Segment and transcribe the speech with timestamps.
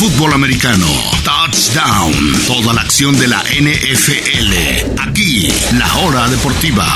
[0.00, 0.86] fútbol americano.
[1.22, 2.14] Touchdown.
[2.46, 4.98] Toda la acción de la NFL.
[5.06, 6.86] Aquí, la hora deportiva.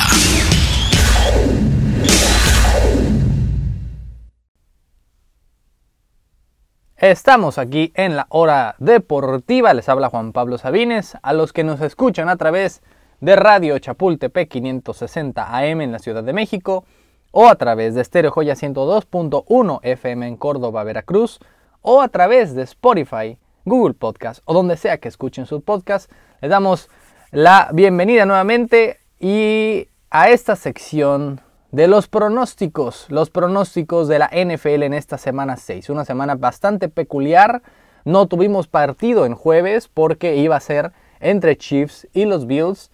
[6.96, 9.74] Estamos aquí en la hora deportiva.
[9.74, 11.18] Les habla Juan Pablo Sabines.
[11.22, 12.80] A los que nos escuchan a través
[13.20, 16.86] de Radio Chapultepec 560 AM en la Ciudad de México
[17.32, 21.38] o a través de Estéreo Joya 102.1 FM en Córdoba, Veracruz
[21.86, 26.10] o a través de Spotify, Google Podcast o donde sea que escuchen su podcast.
[26.40, 26.88] Les damos
[27.30, 34.84] la bienvenida nuevamente y a esta sección de los pronósticos, los pronósticos de la NFL
[34.84, 35.90] en esta semana 6.
[35.90, 37.60] Una semana bastante peculiar.
[38.06, 42.90] No tuvimos partido en jueves porque iba a ser entre Chiefs y los Bills.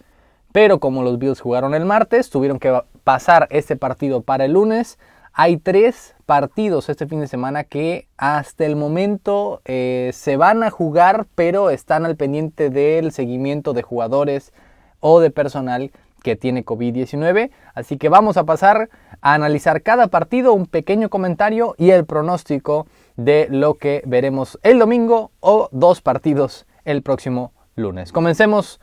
[0.51, 4.99] Pero como los Bills jugaron el martes, tuvieron que pasar este partido para el lunes.
[5.33, 10.69] Hay tres partidos este fin de semana que hasta el momento eh, se van a
[10.69, 14.51] jugar, pero están al pendiente del seguimiento de jugadores
[14.99, 17.49] o de personal que tiene COVID-19.
[17.73, 18.89] Así que vamos a pasar
[19.21, 24.79] a analizar cada partido, un pequeño comentario y el pronóstico de lo que veremos el
[24.79, 28.11] domingo o dos partidos el próximo lunes.
[28.11, 28.81] Comencemos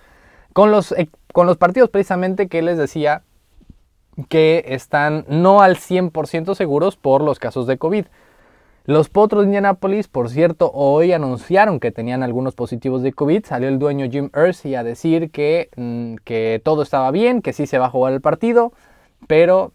[0.54, 3.22] con los, eh, con los partidos precisamente que les decía
[4.28, 8.06] que están no al 100% seguros por los casos de COVID.
[8.84, 13.44] Los Potros de Indianapolis, por cierto, hoy anunciaron que tenían algunos positivos de COVID.
[13.44, 17.66] Salió el dueño Jim Irsay a decir que, mm, que todo estaba bien, que sí
[17.66, 18.72] se va a jugar el partido,
[19.26, 19.72] pero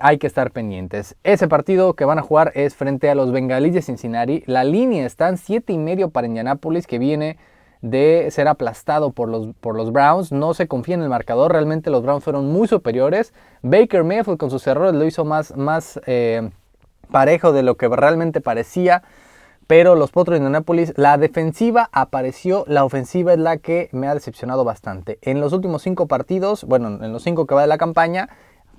[0.00, 1.16] hay que estar pendientes.
[1.24, 4.42] Ese partido que van a jugar es frente a los Bengalíes de Cincinnati.
[4.46, 7.38] La línea está en 7 y medio para Indianapolis, que viene
[7.82, 10.32] de ser aplastado por los, por los Browns.
[10.32, 11.52] No se confía en el marcador.
[11.52, 13.32] Realmente los Browns fueron muy superiores.
[13.62, 16.50] Baker Mayfield con sus errores lo hizo más, más eh,
[17.10, 19.02] parejo de lo que realmente parecía.
[19.66, 24.14] Pero los Potros de Indianapolis, la defensiva apareció, la ofensiva es la que me ha
[24.14, 25.20] decepcionado bastante.
[25.22, 28.28] En los últimos cinco partidos, bueno, en los cinco que va de la campaña,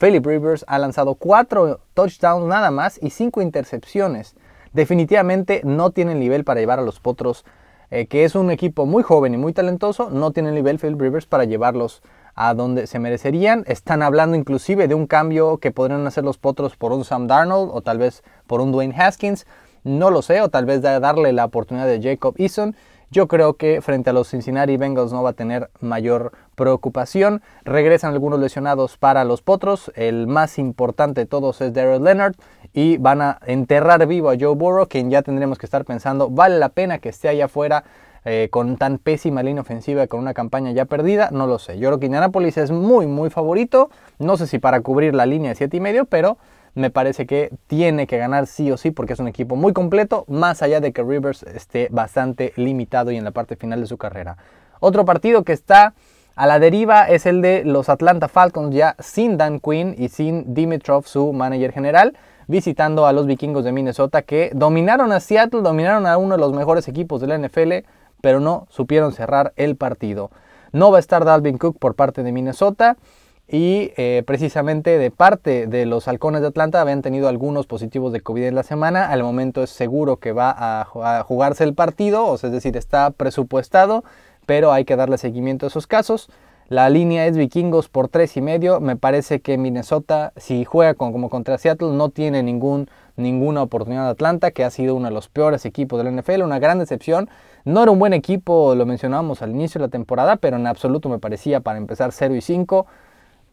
[0.02, 4.36] Philip Rivers ha lanzado cuatro touchdowns nada más y cinco intercepciones.
[4.74, 7.46] Definitivamente no tiene el nivel para llevar a los Potros,
[7.92, 11.00] eh, que es un equipo muy joven y muy talentoso, no tiene el nivel Philip
[11.00, 12.02] Rivers para llevarlos
[12.36, 13.64] a donde se merecerían.
[13.68, 17.70] Están hablando inclusive de un cambio que podrían hacer los Potros por un Sam Darnold
[17.74, 19.46] o tal vez por un Dwayne Haskins.
[19.84, 22.76] No lo sé, o tal vez darle la oportunidad de Jacob Eason.
[23.12, 27.42] Yo creo que frente a los Cincinnati Bengals no va a tener mayor preocupación.
[27.66, 29.92] Regresan algunos lesionados para los Potros.
[29.96, 32.36] El más importante de todos es Daryl Leonard.
[32.72, 36.58] Y van a enterrar vivo a Joe Burrow, quien ya tendremos que estar pensando, ¿vale
[36.58, 37.84] la pena que esté allá afuera
[38.24, 41.80] eh, con tan pésima línea ofensiva, con una campaña ya perdida, no lo sé.
[41.80, 43.90] Yo creo que Indianapolis es muy, muy favorito.
[44.20, 46.38] No sé si para cubrir la línea de 7 y medio, pero
[46.74, 50.26] me parece que tiene que ganar sí o sí porque es un equipo muy completo,
[50.28, 53.98] más allá de que Rivers esté bastante limitado y en la parte final de su
[53.98, 54.38] carrera.
[54.80, 55.94] Otro partido que está
[56.36, 60.54] a la deriva es el de los Atlanta Falcons ya sin Dan Quinn y sin
[60.54, 62.18] Dimitrov, su manager general,
[62.48, 66.54] visitando a los vikingos de Minnesota que dominaron a Seattle, dominaron a uno de los
[66.54, 67.86] mejores equipos de la NFL
[68.22, 70.32] pero no supieron cerrar el partido.
[70.72, 72.96] No va a estar Dalvin Cook por parte de Minnesota
[73.52, 78.22] y eh, precisamente de parte de los halcones de Atlanta habían tenido algunos positivos de
[78.22, 79.10] COVID en la semana.
[79.10, 84.06] Al momento es seguro que va a, jugarse el partido, o es decir, está presupuestado,
[84.46, 86.30] pero hay que darle seguimiento a esos casos.
[86.70, 88.80] La línea es vikingos por tres y medio.
[88.80, 92.88] Me parece que Minnesota, si juega como contra Seattle, no tiene ningún,
[93.18, 96.44] ninguna oportunidad de Atlanta, que ha sido uno de los peores equipos de la NFL,
[96.44, 97.30] una gran decepción.
[97.66, 101.10] No era un buen equipo, lo mencionábamos al inicio de la temporada, pero en absoluto
[101.10, 102.88] me parecía para empezar 0 y 5.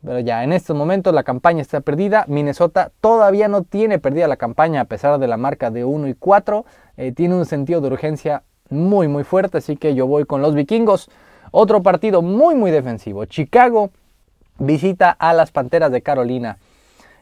[0.04, 2.24] Pero ya en estos momentos la campaña está perdida.
[2.28, 6.14] Minnesota todavía no tiene perdida la campaña a pesar de la marca de 1 y
[6.14, 6.64] 4.
[6.96, 10.54] Eh, tiene un sentido de urgencia muy muy fuerte, así que yo voy con los
[10.54, 11.10] vikingos.
[11.50, 13.24] Otro partido muy muy defensivo.
[13.24, 13.90] Chicago
[14.58, 16.58] visita a las Panteras de Carolina.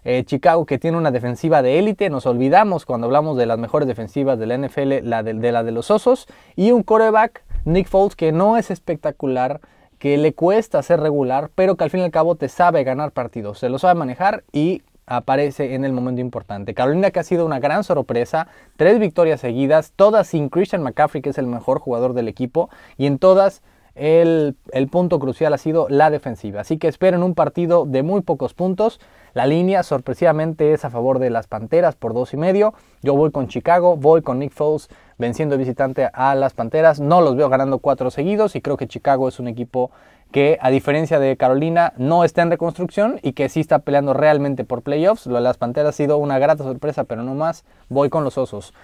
[0.09, 3.89] Eh, Chicago que tiene una defensiva de élite, nos olvidamos cuando hablamos de las mejores
[3.89, 8.15] defensivas de la NFL, la de, la de los Osos, y un quarterback, Nick Foles,
[8.15, 9.61] que no es espectacular,
[10.07, 13.11] que le cuesta ser regular, pero que al fin y al cabo te sabe ganar
[13.11, 16.75] partidos, se lo sabe manejar y aparece en el momento importante.
[16.75, 21.31] Carolina que ha sido una gran sorpresa, tres victorias seguidas, todas sin Christian McCaffrey, que
[21.31, 23.65] es el mejor jugador del equipo, y en todas
[23.97, 26.61] el, el punto crucial ha sido la defensiva.
[26.61, 29.01] Así que esperen un partido de muy pocos puntos.
[29.35, 32.75] La línea sorpresivamente es a favor de las Panteras por dos y medio.
[33.03, 37.01] Yo voy con Chicago, voy con Nick Foles venciendo visitante a las Panteras.
[37.01, 39.91] No los veo ganando cuatro seguidos y creo que Chicago es un equipo
[40.33, 44.65] que a diferencia de Carolina no está en reconstrucción y que sí está peleando realmente
[44.65, 45.27] por playoffs.
[45.27, 47.65] Lo de las Panteras ha sido una grata sorpresa, pero no más.
[47.89, 48.75] Voy con los Osos.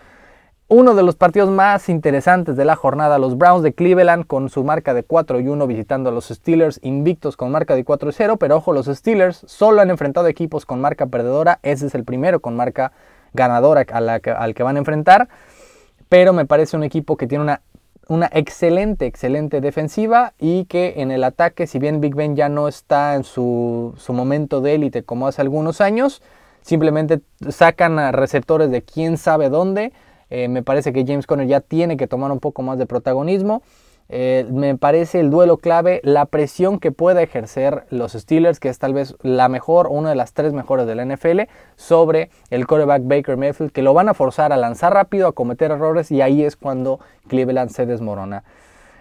[0.74, 4.64] Uno de los partidos más interesantes de la jornada, los Browns de Cleveland con su
[4.64, 8.12] marca de 4 y 1 visitando a los Steelers invictos con marca de 4 y
[8.14, 12.04] 0, pero ojo, los Steelers solo han enfrentado equipos con marca perdedora, ese es el
[12.04, 12.92] primero con marca
[13.34, 15.28] ganadora al que van a enfrentar,
[16.12, 17.62] pero me parece un equipo que tiene una,
[18.06, 22.68] una excelente, excelente defensiva y que en el ataque, si bien Big Ben ya no
[22.68, 26.20] está en su, su momento de élite como hace algunos años,
[26.60, 29.94] simplemente sacan a receptores de quién sabe dónde,
[30.28, 33.62] eh, me parece que James Conner ya tiene que tomar un poco más de protagonismo.
[34.14, 38.78] Eh, me parece el duelo clave, la presión que pueda ejercer los Steelers, que es
[38.78, 43.04] tal vez la mejor, una de las tres mejores de la NFL, sobre el quarterback
[43.06, 46.44] Baker Mayfield, que lo van a forzar a lanzar rápido, a cometer errores y ahí
[46.44, 48.44] es cuando Cleveland se desmorona.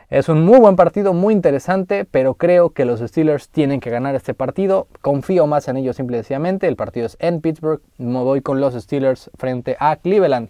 [0.09, 4.15] Es un muy buen partido, muy interesante, pero creo que los Steelers tienen que ganar
[4.15, 4.87] este partido.
[5.01, 6.69] Confío más en ellos simplemente.
[6.69, 7.81] El partido es en Pittsburgh.
[7.97, 10.49] Me voy con los Steelers frente a Cleveland.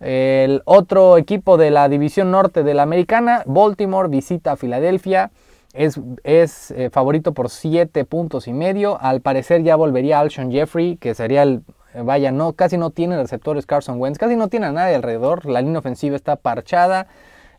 [0.00, 5.30] El otro equipo de la división norte de la americana, Baltimore, visita a Filadelfia.
[5.74, 9.00] Es, es eh, favorito por 7 puntos y medio.
[9.00, 11.62] Al parecer ya volvería Alshon Jeffrey, que sería el...
[11.94, 15.46] Eh, vaya, no, casi no tiene receptores Carson Wentz, casi no tiene a nadie alrededor.
[15.46, 17.08] La línea ofensiva está parchada.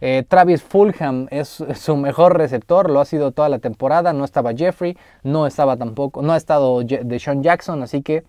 [0.02, 4.14] Eh, Travis Fulham es su mejor receptor, lo ha sido toda la temporada.
[4.14, 8.24] No estaba Jeffrey, no estaba tampoco, no ha estado Deshaun Jackson, así que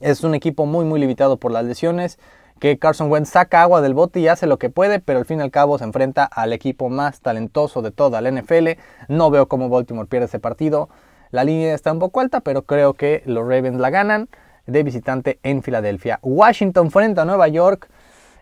[0.00, 2.18] es un equipo muy, muy limitado por las lesiones
[2.58, 5.38] que Carson Wentz saca agua del bote y hace lo que puede, pero al fin
[5.38, 8.70] y al cabo se enfrenta al equipo más talentoso de toda la NFL.
[9.08, 10.88] No veo cómo Baltimore pierde ese partido.
[11.30, 14.28] La línea está un poco alta, pero creo que los Ravens la ganan
[14.66, 16.18] de visitante en Filadelfia.
[16.22, 17.88] Washington frente a Nueva York.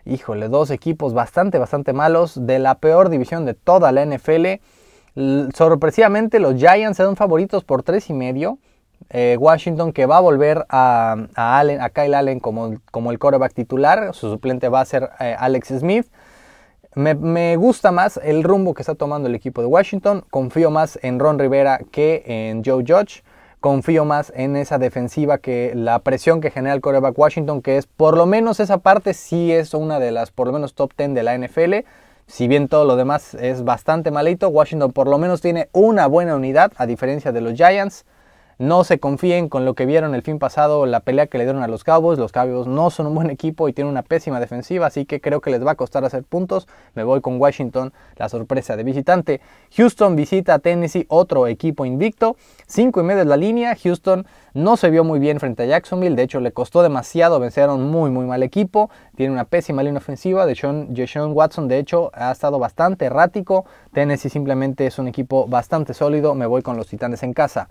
[0.05, 4.61] Híjole, dos equipos bastante, bastante malos de la peor división de toda la NFL.
[5.53, 8.57] Sorpresivamente los Giants son favoritos por tres y medio.
[9.09, 13.53] Eh, Washington que va a volver a, Allen, a Kyle Allen como, como el quarterback
[13.53, 14.13] titular.
[14.13, 16.07] Su suplente va a ser eh, Alex Smith.
[16.97, 20.25] Me, gusta más el rumbo que está tomando el equipo de Washington.
[20.31, 23.23] Confío más en Ron Rivera que en Joe Judge.
[23.59, 27.85] Confío más en esa defensiva que la presión que genera el quarterback Washington, que es
[27.85, 31.13] por lo menos esa parte sí es una de las por lo menos top 10
[31.13, 31.87] de la NFL.
[32.25, 36.35] Si bien todo lo demás es bastante malito, Washington por lo menos tiene una buena
[36.35, 38.05] unidad a diferencia de los Giants.
[38.59, 41.61] No se confíen con lo que vieron el fin pasado, la pelea que le dieron
[41.61, 42.17] a los Cowboys.
[42.17, 45.41] Los Cowboys no son un buen equipo y tienen una pésima defensiva, así que creo
[45.41, 46.67] que les va a costar hacer puntos.
[46.95, 49.41] Me voy con Washington, la sorpresa de visitante.
[49.75, 52.35] Houston visita a Tennessee, otro equipo invicto.
[52.65, 53.75] 5 y medio es la línea.
[53.75, 54.25] Houston
[54.55, 58.09] no se vio muy bien frente a Jacksonville, de hecho le costó demasiado un muy
[58.09, 58.89] muy mal equipo.
[59.15, 60.47] Tiene una pésima línea ofensiva.
[60.47, 63.65] De Sean, Watson, de hecho, ha estado bastante errático.
[63.93, 66.33] Tennessee simplemente es un equipo bastante sólido.
[66.33, 67.69] Me voy con los Titanes en casa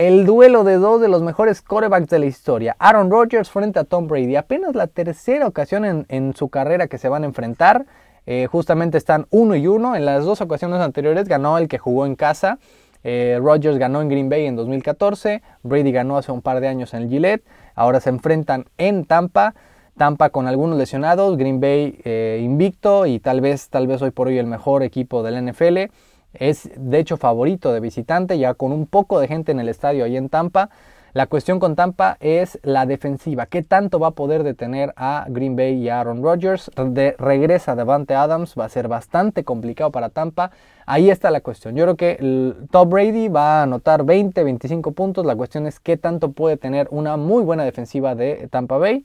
[0.00, 2.74] el duelo de dos de los mejores quarterbacks de la historia.
[2.78, 4.34] Aaron Rodgers frente a Tom Brady.
[4.34, 7.84] Apenas la tercera ocasión en, su carrera que se van a enfrentar.
[8.24, 9.94] Eh, justamente están uno y uno.
[9.94, 12.58] En las dos ocasiones anteriores ganó el que jugó en casa.
[13.04, 15.42] Eh, Rodgers ganó en Green Bay en 2014.
[15.64, 17.44] Brady ganó hace un par de años en el Gillette.
[17.74, 19.54] Ahora se enfrentan en Tampa.
[19.98, 21.36] Tampa con algunos lesionados.
[21.36, 25.22] Green Bay eh, invicto y tal vez, tal vez hoy por hoy el mejor equipo
[25.22, 25.92] del NFL.
[26.32, 30.04] Es de hecho favorito de visitante, ya con un poco de gente en el estadio
[30.04, 30.70] ahí en Tampa.
[31.12, 33.46] La cuestión con Tampa es la defensiva.
[33.46, 36.70] ¿Qué tanto va a poder detener a Green Bay y a Aaron Rodgers?
[36.76, 40.52] De, regresa Devante Adams, va a ser bastante complicado para Tampa.
[40.86, 41.74] Ahí está la cuestión.
[41.74, 45.26] Yo creo que el Tom Brady va a anotar 20, 25 puntos.
[45.26, 49.04] La cuestión es qué tanto puede tener una muy buena defensiva de Tampa Bay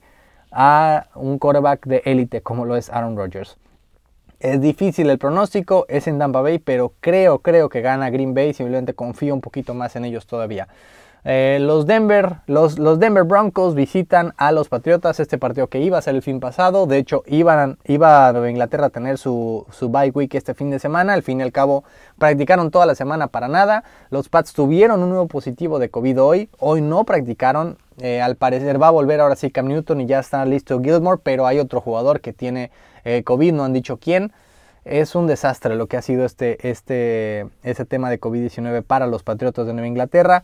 [0.52, 3.58] a un quarterback de élite como lo es Aaron Rodgers.
[4.38, 8.52] Es difícil el pronóstico, es en Tampa Bay, pero creo, creo que gana Green Bay.
[8.52, 10.68] Simplemente confío un poquito más en ellos todavía.
[11.28, 15.98] Eh, los, Denver, los, los, Denver Broncos visitan a los Patriotas, este partido que iba
[15.98, 16.86] a ser el fin pasado.
[16.86, 20.78] De hecho, iban, iba a Inglaterra a tener su, su bye week este fin de
[20.78, 21.14] semana.
[21.14, 21.82] Al fin y al cabo,
[22.16, 23.82] practicaron toda la semana para nada.
[24.10, 26.48] Los Pats tuvieron un nuevo positivo de COVID hoy.
[26.60, 27.76] Hoy no practicaron.
[28.00, 31.18] Eh, al parecer va a volver ahora sí Cam Newton y ya está listo Gilmore,
[31.20, 32.70] pero hay otro jugador que tiene
[33.06, 34.32] eh, COVID, no han dicho quién.
[34.84, 39.22] Es un desastre lo que ha sido este, este, este tema de COVID-19 para los
[39.22, 40.42] Patriotas de Nueva Inglaterra.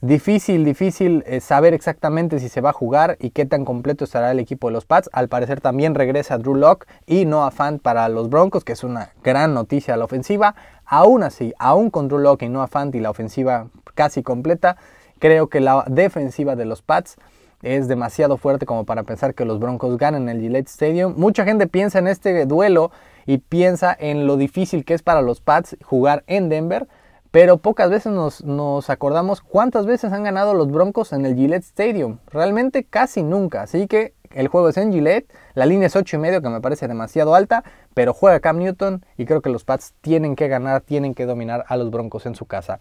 [0.00, 4.30] Difícil, difícil eh, saber exactamente si se va a jugar y qué tan completo estará
[4.30, 5.10] el equipo de los Pats.
[5.12, 9.10] Al parecer también regresa Drew Locke y Noah Fant para los Broncos, que es una
[9.22, 10.54] gran noticia a la ofensiva.
[10.86, 14.76] Aún así, aún con Drew Locke y Noah Fant y la ofensiva casi completa,
[15.18, 17.16] creo que la defensiva de los Pats
[17.62, 21.14] es demasiado fuerte como para pensar que los Broncos ganen el Gillette Stadium.
[21.16, 22.90] Mucha gente piensa en este duelo
[23.26, 26.88] y piensa en lo difícil que es para los Pats jugar en Denver
[27.30, 32.18] pero pocas veces nos, acordamos cuántas veces han ganado los Broncos en el Gillette Stadium.
[32.30, 33.62] Realmente casi nunca.
[33.62, 36.60] Así que El juego es en Gillette, la línea es 8 y medio que me
[36.60, 40.82] parece demasiado alta, pero juega Cam Newton y creo que los Pats tienen que ganar,
[40.82, 42.78] tienen que dominar a los Broncos en su casa.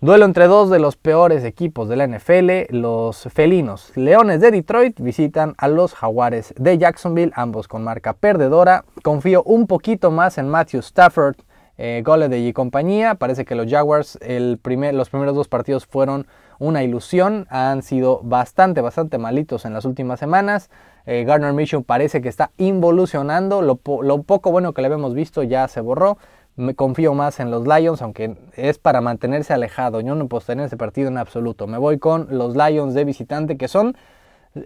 [0.00, 5.00] Duelo entre dos de los peores equipos de la NFL, los felinos Leones de Detroit
[5.00, 8.84] visitan a los Jaguares de Jacksonville, ambos con marca perdedora.
[9.02, 11.38] Confío un poquito más en Matthew Stafford,
[11.78, 13.16] eh, y compañía.
[13.16, 16.28] Parece que los Jaguars los primeros dos partidos fueron
[16.60, 20.70] una ilusión, han sido bastante, bastante malitos en las últimas semanas.
[21.06, 25.42] Eh, Gardner Mitchell parece que está involucionando, lo, lo poco bueno que le habíamos visto
[25.42, 26.18] ya se borró
[26.58, 30.00] me confío más en los Lions, aunque es para mantenerse alejado.
[30.00, 31.68] Yo no puedo tener ese partido en absoluto.
[31.68, 33.96] Me voy con los Lions de visitante, que son,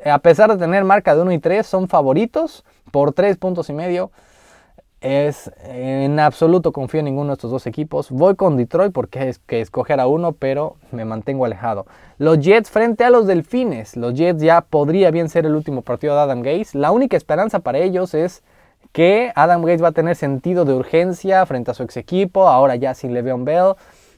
[0.04, 3.74] a pesar de tener marca de 1 y 3, son favoritos por 3 puntos y
[3.74, 4.10] medio.
[5.02, 8.10] Es en absoluto confío en ninguno de estos dos equipos.
[8.10, 11.86] Voy con Detroit porque es que escoger a uno, pero me mantengo alejado.
[12.16, 13.96] Los Jets frente a los Delfines.
[13.96, 16.78] Los Jets ya podría bien ser el último partido de Adam Gaze.
[16.78, 18.42] La única esperanza para ellos es
[18.92, 22.76] que Adam Gates va a tener sentido de urgencia frente a su ex equipo, ahora
[22.76, 23.74] ya sin Le'Veon Bell.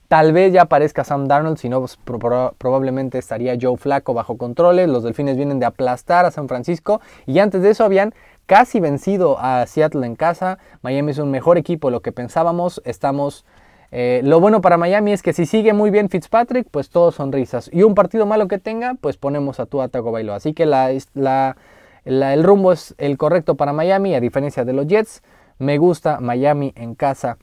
[0.08, 4.88] Tal vez ya aparezca Sam Darnold, si no, pues, probablemente estaría Joe Flaco bajo controles.
[4.88, 8.14] Los Delfines vienen de aplastar a San Francisco y antes de eso habían
[8.46, 10.58] casi vencido a Seattle en casa.
[10.82, 12.82] Miami es un mejor equipo de lo que pensábamos.
[12.84, 13.44] Estamos.
[13.92, 17.32] Eh, lo bueno para Miami es que si sigue muy bien Fitzpatrick, pues todos son
[17.32, 17.70] risas.
[17.72, 20.34] Y un partido malo que tenga, pues ponemos a tu Bailo.
[20.34, 21.56] Así que la, la
[22.04, 25.22] el rumbo es el correcto para Miami, a diferencia de los Jets.
[25.58, 27.38] Me gusta Miami en casa.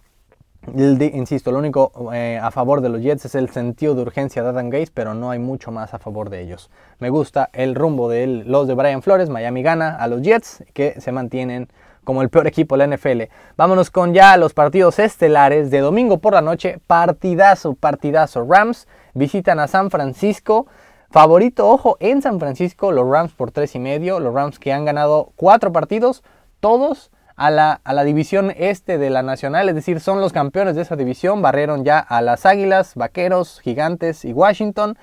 [0.76, 4.50] insisto, lo único eh, a favor de los Jets es el sentido de urgencia de
[4.50, 6.70] Adam Gates, pero no hay mucho más a favor de ellos.
[7.00, 9.30] Me gusta el rumbo de los de Brian Flores.
[9.30, 11.70] Miami gana a los Jets, que se mantienen
[12.04, 13.24] como el peor equipo de la NFL.
[13.58, 16.80] Vámonos con ya los partidos estelares de domingo por la noche.
[16.88, 18.46] Partidazo, partidazo.
[18.48, 20.68] Rams visitan a San Francisco.
[21.12, 24.22] Favorito, ojo, en San Francisco, los Rams por tres y medio.
[24.22, 26.24] Los Rams que han ganado cuatro partidos,
[26.62, 30.76] todos a la, a la, división este de la Nacional, es decir, son los campeones
[30.78, 31.42] de esa división.
[31.42, 34.98] Barrieron ya a las Águilas, Vaqueros, Gigantes y Washington.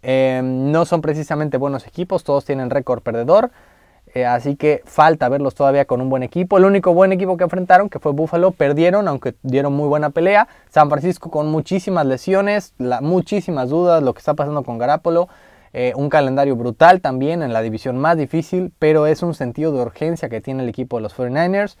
[0.00, 3.50] Em, no son precisamente buenos equipos, todos tienen récord perdedor.
[4.14, 6.58] Eh, así que falta verlos todavía con un buen equipo.
[6.58, 10.48] El único buen equipo que enfrentaron, que fue Buffalo, perdieron, aunque dieron muy buena pelea.
[10.68, 15.28] San Francisco con muchísimas lesiones, muchísimas dudas, lo que está pasando con Garapolo.
[15.74, 19.80] Eh, un calendario brutal también en la división más difícil, pero es un sentido de
[19.80, 21.76] urgencia que tiene el equipo de los 49ers.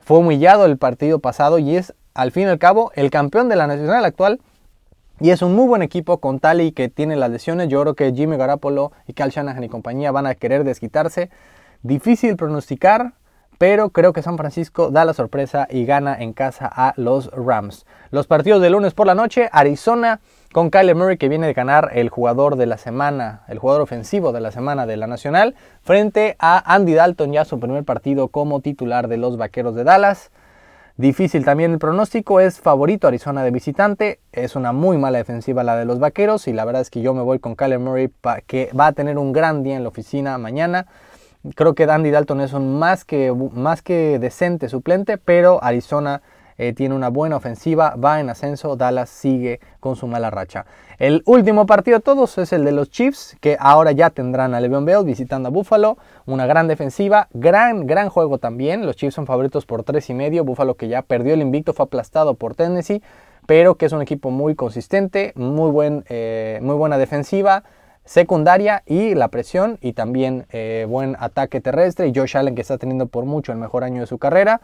[0.00, 3.54] Fue humillado el partido pasado y es, al fin y al cabo, el campeón de
[3.54, 4.40] la nacional actual.
[5.20, 7.68] Y es un muy buen equipo con Tali que tiene las lesiones.
[7.68, 11.30] Yo creo que Jimmy Garapolo y Cal Shanahan y compañía van a querer desquitarse.
[11.82, 13.12] Difícil pronosticar,
[13.56, 17.86] pero creo que San Francisco da la sorpresa y gana en casa a los Rams.
[18.10, 20.20] Los partidos de lunes por la noche, Arizona
[20.52, 24.32] con Kyler Murray que viene de ganar el jugador de la semana, el jugador ofensivo
[24.32, 28.60] de la semana de la Nacional, frente a Andy Dalton ya su primer partido como
[28.60, 30.30] titular de los Vaqueros de Dallas.
[30.96, 35.76] Difícil también el pronóstico, es favorito Arizona de visitante, es una muy mala defensiva la
[35.76, 38.10] de los Vaqueros y la verdad es que yo me voy con Kyler Murray
[38.48, 40.86] que va a tener un gran día en la oficina mañana.
[41.54, 46.20] Creo que Andy Dalton es un más que, más que decente suplente, pero Arizona
[46.60, 50.66] eh, tiene una buena ofensiva, va en ascenso, Dallas sigue con su mala racha.
[50.98, 54.60] El último partido de todos es el de los Chiefs, que ahora ya tendrán a
[54.60, 59.26] Le'Veon Bell visitando a Buffalo, una gran defensiva, gran, gran juego también, los Chiefs son
[59.26, 63.02] favoritos por tres y medio, Buffalo que ya perdió el invicto, fue aplastado por Tennessee,
[63.46, 67.62] pero que es un equipo muy consistente, muy, buen, eh, muy buena defensiva,
[68.08, 72.78] secundaria y la presión y también eh, buen ataque terrestre y Josh Allen que está
[72.78, 74.62] teniendo por mucho el mejor año de su carrera.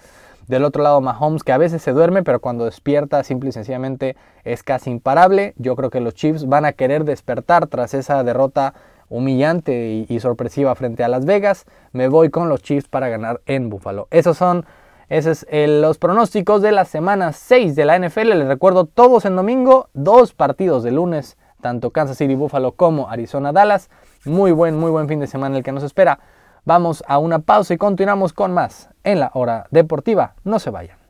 [0.49, 4.17] Del otro lado Mahomes que a veces se duerme pero cuando despierta simple y sencillamente
[4.45, 5.53] es casi imparable.
[5.59, 8.73] Yo creo que los Chiefs van a querer despertar tras esa derrota
[9.11, 11.67] humillante y, sorpresiva frente a Las Vegas.
[11.93, 14.09] Me voy con los Chiefs para ganar en Buffalo.
[14.11, 14.65] Esos son
[15.11, 18.31] esos los pronósticos de la semana 6 de la NFL.
[18.31, 23.51] Les recuerdo todos en domingo, dos partidos de lunes tanto Kansas City Buffalo como Arizona
[23.51, 23.89] Dallas.
[24.27, 26.19] Muy buen, muy buen fin de semana el que nos espera.
[26.67, 30.35] Vamos a una pausa y continuamos con más en la hora deportiva.
[30.45, 31.04] No se vayan.